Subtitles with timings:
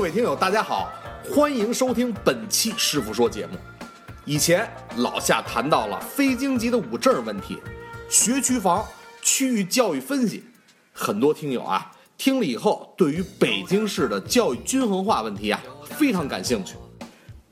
[0.00, 0.90] 各位听友，大家好，
[1.30, 3.52] 欢迎收听本期师傅说节目。
[4.24, 7.58] 以前老夏谈到了非京籍的五证问题，
[8.08, 8.82] 学区房、
[9.20, 10.42] 区域教育分析，
[10.90, 16.76] 很多听友啊听了以后，对于北京市的教育均衡化问题啊非常感兴趣。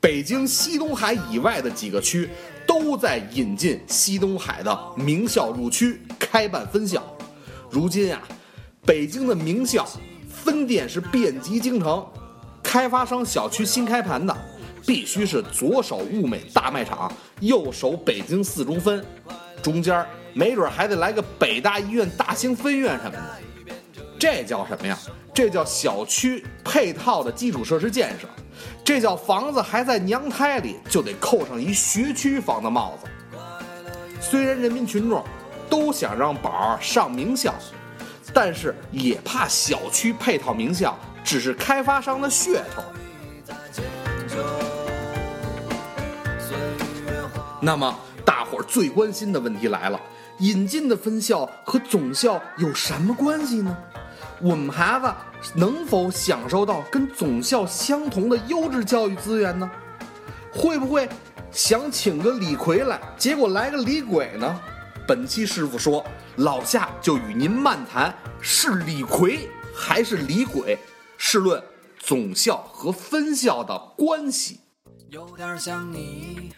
[0.01, 2.27] 北京西东海以外的几个区
[2.65, 7.03] 都在引进西东海的名校入区，开办分校。
[7.69, 8.19] 如今啊，
[8.87, 9.87] 北京的名校
[10.27, 12.03] 分店是遍及京城，
[12.69, 14.37] 开发商小区新开盘的，
[14.85, 19.03] 必须是左手物美大卖场，右手北京四中分，
[19.59, 20.05] 中间
[20.35, 24.03] 没准还得来个北大医院大兴分院什么的。
[24.19, 24.95] 这叫什么呀？
[25.33, 28.27] 这叫小区配套的基础设施建设。
[28.85, 33.09] 这叫房子还在娘胎里，就得扣上一学区房的帽子。
[34.21, 35.23] 虽然人民群众
[35.67, 37.51] 都想让宝儿上名校，
[38.31, 42.83] 但是也怕小区配套名校只是开发商的噱头。
[47.61, 47.93] 那么，
[48.25, 49.99] 大伙儿最关心的问题来了：
[50.39, 53.77] 引进的分校和总校有什么关系呢？
[54.41, 55.13] 我们孩子
[55.53, 59.69] 能否享受到跟总校相同的优质教育资源呢？
[60.53, 61.09] 会不会
[61.51, 64.59] 想请个李逵来，结果来个李鬼呢？
[65.05, 66.05] 本期师傅说，
[66.37, 70.77] 老夏就与您漫谈是李逵还是李鬼，
[71.21, 71.61] 试论
[71.99, 74.61] 总校和分校的关系。
[75.09, 76.53] 有点像你，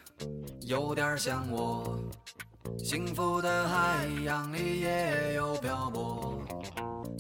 [0.62, 1.98] 有点像我，
[2.78, 6.40] 幸福的海洋里也有漂泊。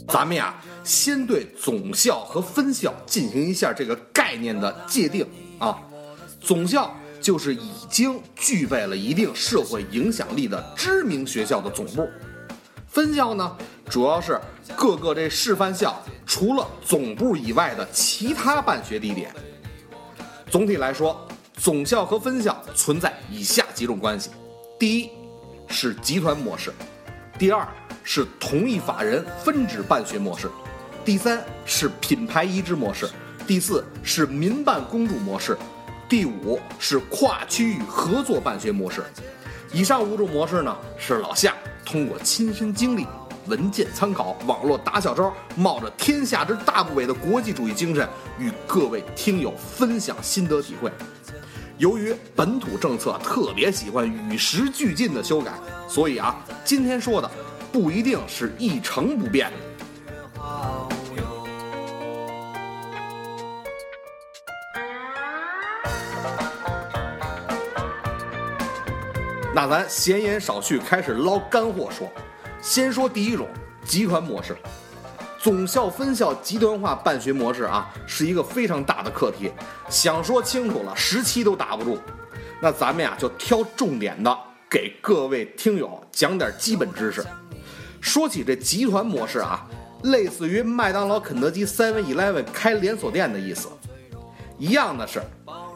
[0.07, 5.81] 咱们呀，先对总校和分校进行一下这个概念的界定啊。
[6.39, 12.07] 总校就是已经具备了一定社会影响力的知名学校的总部，
[12.91, 13.57] 分校呢，
[13.89, 14.37] 主要是
[14.75, 19.33] 各个这示范校除了总部以外的其他办学地点。
[20.49, 24.29] 总体来说，总校和分校存在以下几种关系：
[24.77, 25.09] 第一
[25.69, 26.73] 是集团模式，
[27.39, 27.65] 第二。
[28.03, 30.49] 是同一法人分支办学模式，
[31.05, 33.07] 第三是品牌移植模式，
[33.45, 35.55] 第四是民办公助模式，
[36.09, 39.03] 第五是跨区域合作办学模式。
[39.73, 41.53] 以上五种模式呢，是老夏
[41.85, 43.07] 通过亲身经历、
[43.47, 50.91] 文件参考、网络打小招，冒着天下之大不韪的国际主义精神，与各位听友分享心得体会。
[51.77, 55.53] 由于本土政策特别喜欢与时俱进的修改，
[55.87, 57.29] 所以啊，今天说的。
[57.71, 59.57] 不一定是一成不变的。
[69.53, 72.07] 那咱闲言少叙，开始捞干货说。
[72.61, 73.47] 先说第一种
[73.83, 74.55] 集团模式，
[75.37, 79.51] 总校分校集团化办学模式啊，是一个非常大的课题。
[79.89, 81.99] 想说清楚了，十期都打不住。
[82.61, 84.37] 那咱们呀，就挑重点的，
[84.69, 87.25] 给各位听友讲点基本知识。
[87.99, 89.67] 说起这集团模式啊，
[90.03, 93.67] 类似于麦当劳、肯德基、Seven Eleven 开连锁店的意思。
[94.57, 95.21] 一样的是，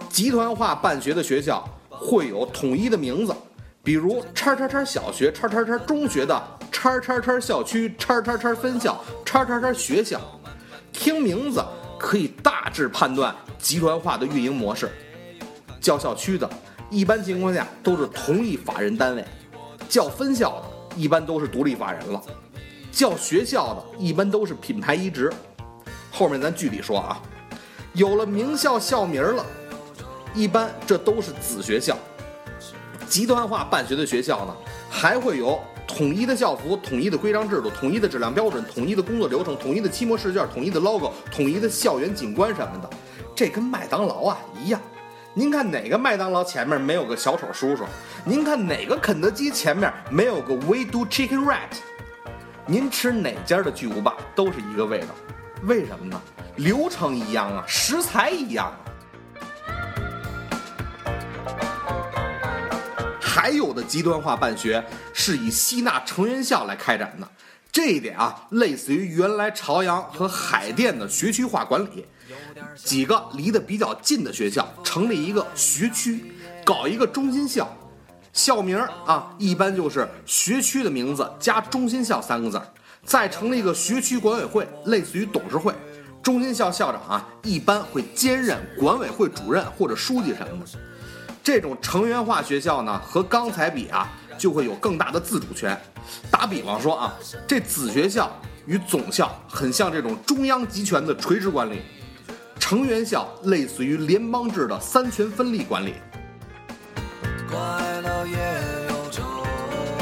[0.07, 3.35] 集团化办学的学校会有统一的名字，
[3.85, 10.19] 比如叉叉叉小学、叉叉叉中学的叉叉叉校区、叉叉叉分校、叉叉叉学校。
[10.91, 11.63] 听名字
[11.99, 14.89] 可以大致判断集团化的运营模式。
[15.79, 16.49] 叫校区的，
[16.89, 19.23] 一般情况下都是同一法人单位；
[19.87, 20.99] 叫分校的。
[20.99, 22.19] 一般都是独立法人了，
[22.89, 25.31] 叫学校的一般都是品牌移植。
[26.09, 27.21] 后面咱具体说啊，
[27.93, 29.45] 有了名校校名了，
[30.33, 31.95] 一般这都是子学校。
[33.15, 34.53] 集团化办学的学校呢，
[34.89, 42.89] 还会有统一的校服、统一的规章制度、统一的质量标准、统一的工作流程、统一的期末试卷、统一的 logo、统一的校园景观什么的。
[43.33, 44.81] 这跟麦当劳啊一样。
[45.33, 47.85] 您看哪个麦当劳前面没有个小丑叔叔？
[48.25, 51.71] 您看哪个肯德基前面没有个 We do chicken right？
[52.65, 55.15] 您吃哪家的巨无霸都是一个味道，
[55.63, 56.21] 为什么呢？
[56.57, 58.84] 流程一样啊，食材一样啊。
[63.45, 64.83] 还有的极端化办学
[65.13, 67.29] 是以吸纳成员校来开展的，
[67.71, 72.03] 这一点啊，类似于原来朝阳和海淀的学区化管理。
[72.75, 76.25] 几个离得比较近的学校成立一个学区，
[76.65, 77.71] 搞一个中心校，
[78.33, 82.59] 校名啊一般就是学区的名字加中心校三个字
[83.03, 85.71] 再成立一个学区管委会，类似于董事会。
[86.23, 90.79] 中心校校长啊一般会兼任管委会主任或者书记什么的。
[91.45, 95.79] 这种成员化学校呢和刚才比啊就会有更大的自主权。
[96.31, 97.13] 打比方说啊，
[97.47, 101.83] 这子学校与总校很像这种中央集权的垂直管理。
[102.59, 105.93] 成员校类似于联邦制的三权分立管理。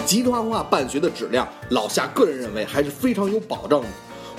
[0.05, 3.87] 集团化办学的质量，老夏个人认为还是非常有保证的。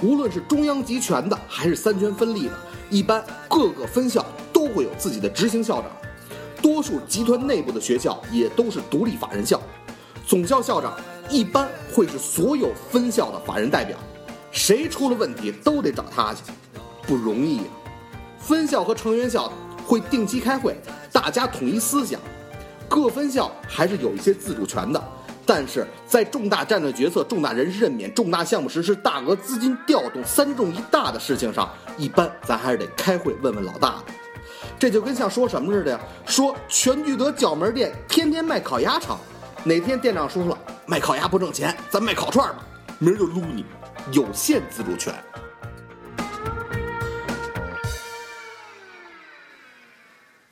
[0.03, 2.55] 无论是中央集权的，还是三权分立的，
[2.89, 4.25] 一般各个分校
[4.55, 5.91] 都会有自己的执行校长。
[6.65, 9.61] 多数集团内部的学校也都是独立法人校，
[10.27, 13.95] 总校校长一般会是所有分校的法人代表，
[14.51, 16.41] 谁出了问题都得找他去，
[17.03, 17.65] 不容易呀、
[18.39, 19.53] 分校和成员校
[19.87, 20.75] 会定期开会，
[21.13, 22.19] 大家统一思想。
[22.89, 25.05] 各分校还是有一些自主权的，
[25.45, 31.69] 但是在重大战略决策、重大人事任免、重大项目实施、大额资金调动、三重一大的事情上，
[31.99, 34.24] 一般咱还是得开会问问老大的。
[34.79, 36.01] 这就跟像说什么似的呀？
[36.27, 39.19] 说全聚德角门店天天卖烤鸭肠，
[39.65, 42.65] 哪天店长说了卖烤鸭不挣钱，咱卖烤串吧，
[42.99, 43.65] 明儿就撸你，
[44.13, 45.15] 有限自主权。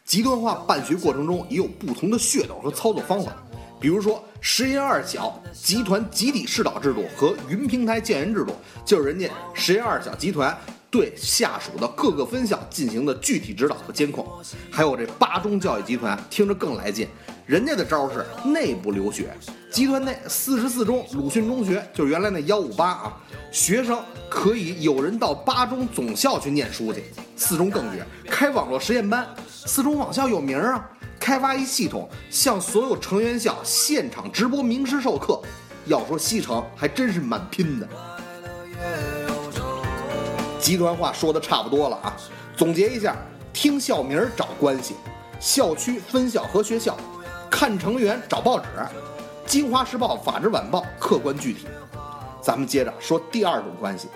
[0.04, 3.32] 极端化办学过程中也有不同的噱头和操作方法，
[3.80, 8.54] 比如说实验二小集团集体试导制度和云平台建人制度，
[8.84, 10.54] 就是人家实验二小集团
[10.92, 14.28] 对下属的各个分校进行的具体指导和监控。
[14.70, 17.08] 还有这八中教育集团，听着更来劲，
[17.46, 19.34] 人家的招是内部留学，
[19.70, 23.16] 集团内四十四中鲁迅中学，就是原来那幺五八啊，
[23.50, 23.98] 学生
[24.28, 27.02] 可以有人到八中总校去念书去，
[27.36, 29.26] 四中更绝，开网络实验班。
[29.48, 35.40] 四中网校有名啊，开发一系统，向所有成员校现场直播名师授课。
[35.86, 37.88] 要说西城，还真是蛮拼的。
[40.62, 42.16] 集团化说的差不多了啊，
[42.56, 43.16] 总结一下：
[43.52, 44.94] 听校名儿找关系，
[45.40, 46.96] 校区、分校和学校，
[47.50, 48.66] 看成员找报纸，
[49.44, 51.66] 《京华时报》《法制晚报》客观具体。
[52.40, 54.06] 咱们接着说第二种关系，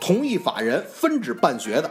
[0.00, 1.88] 同意法人分支办学的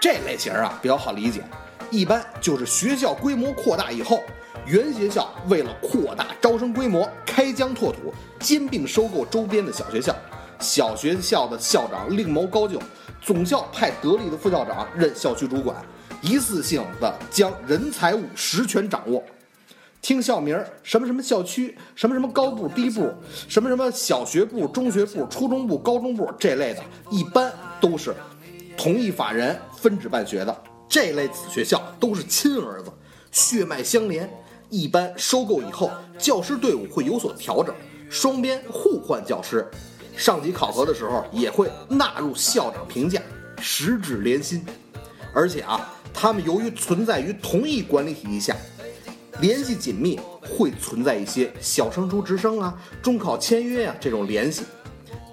[0.00, 1.42] 这类型啊比较好理解，
[1.90, 4.22] 一般就是学校规模扩大以后，
[4.64, 10.14] 原学校为了扩大招生规模，开疆拓土，兼并收购周边的小学校。
[10.60, 12.80] 小学校的校长另谋高就，
[13.20, 15.76] 总校派得力的副校长任校区主管，
[16.20, 19.22] 一次性的将人财物实权掌握。
[20.00, 23.10] 听校名儿，什么什么校区，什么什么高部、低部，
[23.48, 27.50] 什么什么小学部、中学部、初中部、高中部这类的，一般
[27.80, 28.14] 都是
[28.76, 30.62] 同一法人分址办学的。
[30.86, 32.92] 这类子学校都是亲儿子，
[33.32, 34.30] 血脉相连。
[34.68, 37.74] 一般收购以后，教师队伍会有所调整，
[38.10, 39.66] 双边互换教师。
[40.16, 43.20] 上级考核的时候也会纳入校长评价，
[43.60, 44.64] 十指连心。
[45.32, 48.56] 而且啊，他们由于存在于同一管理体系下，
[49.40, 52.72] 联系紧密，会存在一些小升初直升啊、
[53.02, 54.62] 中考签约啊这种联系。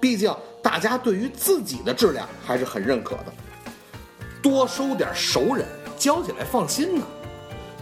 [0.00, 3.32] 毕竟大家对于自己的质量还是很认可的，
[4.42, 5.64] 多收点熟人，
[5.96, 7.04] 教起来放心呢。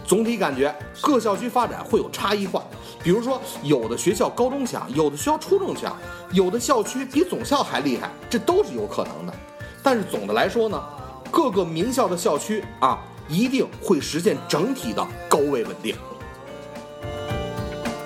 [0.05, 2.63] 总体感觉各校区发展会有差异化，
[3.03, 5.97] 比如说有的学校高中强，有的学校初中强，
[6.31, 9.33] 有的校区比总校还厉害，这都是有可能的。
[9.81, 10.83] 但是总的来说呢，
[11.31, 12.99] 各个名校的校区啊，
[13.29, 15.95] 一定会实现整体的高位稳定。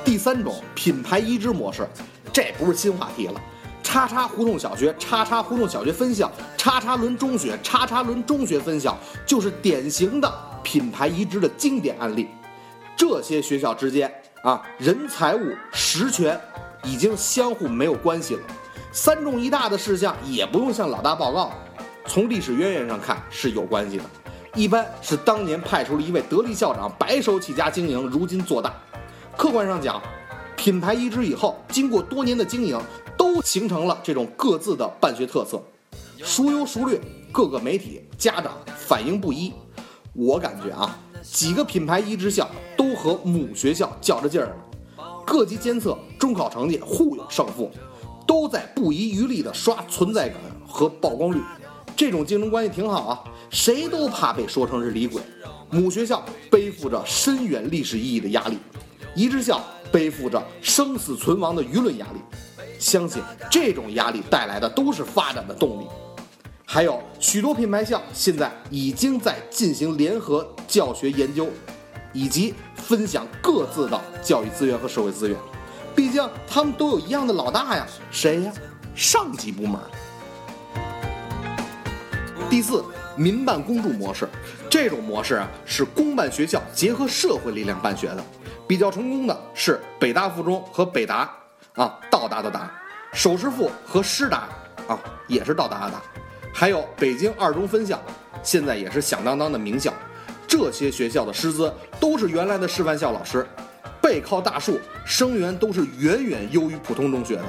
[0.03, 1.87] 第三种品牌移植模式，
[2.31, 3.41] 这不是新话题了。
[3.81, 10.31] 叉叉胡同小学、叉叉胡同小学分校、叉叉轮中学、叉叉轮中学分校，就是典型的
[10.65, 12.27] 品牌移植的经典案例。
[12.97, 16.39] 这些学校之间啊，人财物实权
[16.83, 18.41] 已经相互没有关系了。
[18.91, 21.53] 三重一大的事项也不用向老大报告，
[22.07, 24.03] 从历史渊源上看是有关系的。
[24.55, 28.73] 一般是当年派出了一位得力校长，白手起家经营，如今做大。
[29.37, 30.01] 客观上讲，
[30.55, 32.79] 品牌移植以后，经过多年的经营，
[33.17, 35.61] 都形成了这种各自的办学特色，
[36.23, 36.97] 孰优孰劣，
[37.33, 39.53] 各个媒体、家长反应不一。
[40.17, 47.69] 我感觉啊，几个品牌移植校都和母学校较着劲儿呢，各级监测、中考成绩互有胜负，
[48.25, 51.41] 都在不遗余力地刷存在感和曝光率。
[51.97, 55.21] 这种竞争关系挺好啊，谁都怕被说成是李鬼。
[55.69, 58.57] 母学校背负着深远历史意义的压力，
[59.15, 62.19] 移植校背负着生死存亡的舆论压力。
[62.79, 65.85] 相信这种压力带来的都是发展的动力。
[66.75, 71.47] 还有许多品牌校现在已经在进行联合教学研究，
[72.11, 75.39] 以及分享各自的教育资源和社会资源。
[75.95, 78.51] 毕竟他们都有一样的老大呀，谁呀？
[78.93, 79.79] 上级部门。
[82.49, 82.83] 第四，
[83.15, 84.27] 民办公助模式，
[84.69, 88.23] 这种模式啊是公办学校结合社会力量办学的，
[88.67, 91.31] 比较成功的是北大附中和北达
[91.75, 92.69] 啊，道达的达，
[93.13, 94.49] 首师附和师达
[94.89, 96.01] 啊也是道达的达，
[96.57, 98.01] 还有北京二中分校，
[98.41, 99.93] 现在也是响当当的名校。
[100.47, 103.45] 这些学校的师资都是原来的师范校老师，
[104.01, 107.43] 背靠大树，生源都是远远优于普通中学的。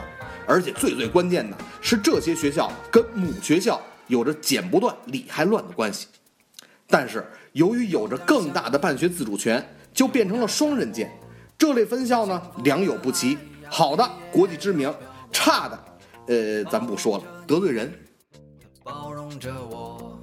[0.44, 6.08] 而且最最关键的是，这些学校跟母学校有着剪不断、理还乱的关系。
[6.88, 11.16] 但是由于有着更大的办学自主权，就变成了双刃剑。
[11.56, 14.92] 这类分校呢，良莠不齐，好的国际知名，
[15.30, 15.84] 差的，
[16.26, 17.92] 呃，咱不说了，得罪人。
[19.38, 20.18] 着我，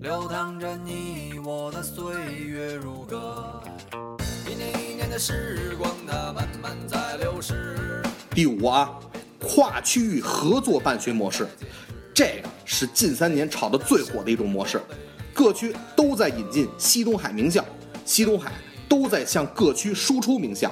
[0.00, 3.62] 流淌着你我的岁月如歌。
[4.48, 8.02] 一年一年的时光，它慢慢在流逝。
[8.30, 8.98] 第五啊，
[9.40, 11.46] 跨区域合作办学模式，
[12.12, 14.80] 这个是近三年炒的最火的一种模式。
[15.32, 17.64] 各区都在引进西东海名校，
[18.04, 18.52] 西东海
[18.88, 20.70] 都在向各区输出名校。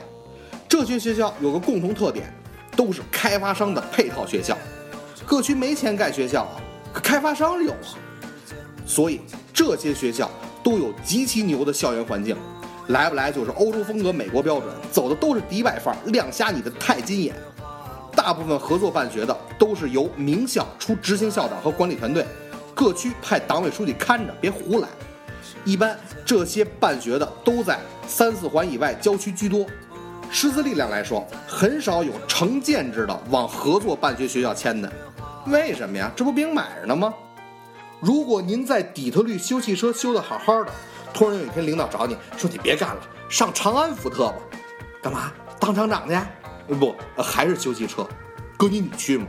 [0.68, 2.32] 这些学校有个共同特点，
[2.76, 4.56] 都是开发商的配套学校。
[5.24, 6.60] 各区没钱盖学校啊，
[6.92, 7.96] 可开发商有啊。
[8.86, 9.20] 所以
[9.52, 10.30] 这些学校
[10.62, 12.36] 都有极其牛的校园环境，
[12.88, 17.34] 来不来就是欧洲风格、美国标准，走的都是迪拜范儿，亮瞎你的钛金眼。
[18.14, 22.26] 大部分合作办学的都是由名校出执行校长和管理团队。
[22.74, 24.88] 各区派党委书记看着，别胡来。
[25.64, 29.64] 一般这些办学的都在三四环以外郊区居多。
[30.30, 34.90] 师资力量来说，很少有成建制的往合作办学学校迁的。
[35.46, 36.10] 为什么呀？
[36.14, 37.12] 这不兵买着呢吗？
[38.00, 40.72] 如果您在底特律修汽车修得好好的，
[41.12, 44.34] 突然有一天领导找你说你别干了，上长安福特吧，
[45.02, 45.32] 干嘛？
[45.60, 46.74] 当厂长去？
[46.74, 48.06] 不，还是修汽车。
[48.56, 49.26] 哥你你去吗？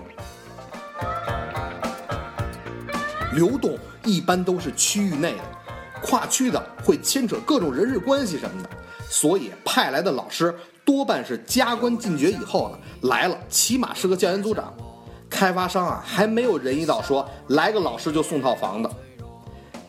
[3.34, 5.44] 流动一般都是区域内的，
[6.04, 8.70] 跨区的会牵扯各种人事关系什么的，
[9.10, 10.56] 所以派来的老师
[10.86, 14.72] 多半是加官进爵以后的，来了起码是个教研组长。
[15.44, 18.90] 开发商啊还没有仁义到说来个老师就送套房的。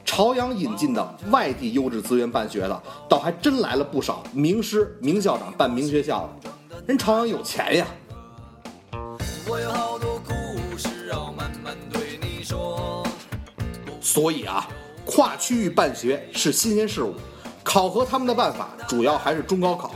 [0.05, 6.51] 朝阳引进的外地优质资源办学的，倒还真来了不少名师名校长办名学校的，
[6.89, 7.87] 人朝阳有钱呀。
[9.47, 13.07] 我有好多故事要慢慢对你说。
[14.01, 14.67] 所以啊，
[15.07, 17.15] 跨区域办学是新鲜事物，
[17.63, 19.95] 考核他们的办法主要还是中高考，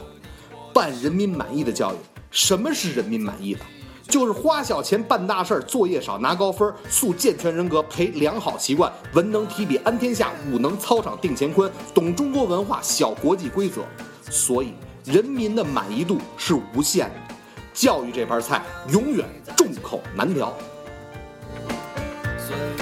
[0.72, 1.96] 办人民满意的教育。
[2.30, 3.60] 什么是人民满意的？
[4.08, 13.82] 就是花小钱办大事儿，作业少拿高分，塑健全人格，培良好习惯，文能提笔安天下，武能操场定乾坤，懂中国文化，晓国际规则。
[14.30, 14.72] 所以
[15.04, 17.34] 人民的满意度是无限的，
[17.74, 20.56] 教育这盘菜永远众口难调。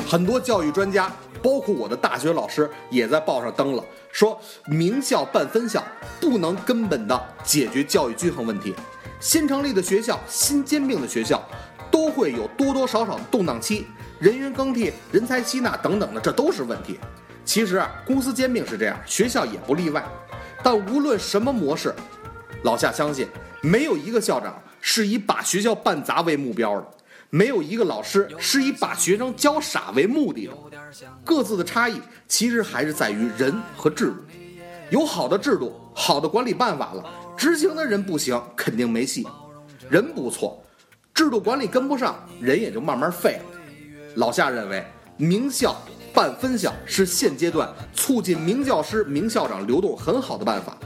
[0.09, 1.11] 很多教育专家，
[1.42, 5.83] 包括我的大学老师，也在报上登了，说名校办分校
[6.21, 8.73] 不能根本的解决教育均衡问题。
[9.20, 11.42] 新成立的学校、新兼并的学校，
[11.90, 13.87] 都会有多多少少的动荡期，
[14.18, 16.99] 人员更替、人才吸纳等等的，这都是问题。
[17.44, 20.04] 其实啊，公司兼并是这样，学校也不例外。
[20.62, 21.94] 但无论什么模式，
[22.62, 23.26] 老夏相信，
[23.62, 26.87] 没有一个校长是以把学校办砸为目标的。
[27.30, 30.52] 没有一个老师是以把学生教傻为目的的，
[31.25, 34.16] 各自的差异其实还是在于人和制度。
[34.90, 37.04] 有好的制度、好的管理办法了，
[37.37, 39.26] 执行的人不行，肯定没戏。
[39.90, 40.62] 人不错，
[41.14, 43.61] 制度管理跟不上，人也就慢慢废了。
[44.16, 44.85] 老夏认为，
[45.16, 45.76] 名校
[46.12, 50.76] 办分校是现阶段促进名教师、名校长流动很好的办法。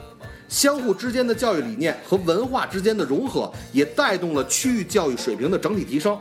[0.48, 6.18] 相互之间的教育理念和文化之间的融合，也带动了区域教育水平的整体提升。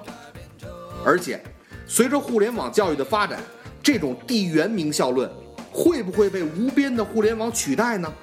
[1.03, 1.43] 而且，
[1.87, 3.39] 随着互联网教育的发展，
[3.81, 5.27] 这种地缘名校论
[5.71, 8.13] 会不会被无边的互联网取代呢？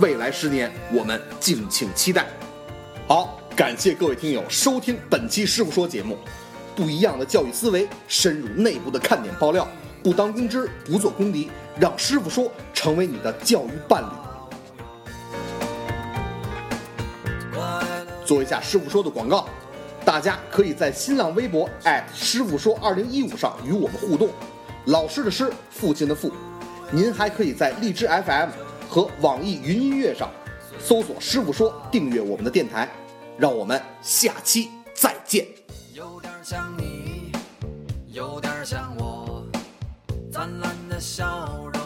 [0.00, 2.26] 未来十年，我们敬请期待。
[3.06, 6.16] 好，感谢各位听友收听本期师傅说节目，
[6.74, 9.68] 不一样的教育思维，深入内部的看点爆料，
[10.02, 14.06] 不当公知，不做公敌，让师傅说成为你的教育伴侣。
[18.24, 19.46] 做一下师傅说的广告，
[20.06, 21.68] 大家可以在新浪微博
[22.14, 24.30] 师傅说二零一五上与我们互动。
[24.86, 26.32] 老师的师，父亲的父。
[26.90, 28.48] 您还可以在荔枝 FM
[28.92, 30.28] 和网易云音乐上
[30.78, 32.86] 搜索“师傅说”，订阅我们的电台。
[33.38, 35.46] 让我们下期再见。
[35.94, 37.32] 有点像你，
[38.08, 39.46] 有点像我，
[40.30, 41.81] 灿烂的笑容。